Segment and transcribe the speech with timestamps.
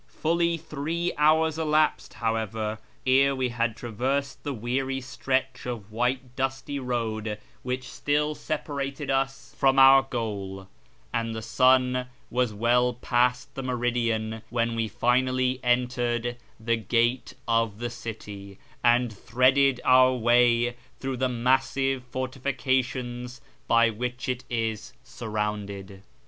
[0.07, 6.79] Fully three hours elapsed, however, ere we had traversed the weary stretch of white dusty
[6.79, 10.67] road which still separated us from our 32 / YF.AR AMONGST THE PERSIANS goal;
[11.19, 16.33] and the sun was well past the iiieridian when we finally enteivil
[16.67, 23.39] Ihe gate of tlie city, and threaded our way through tlio massive fortifications
[23.69, 25.99] l)y which it is surroun(U',d.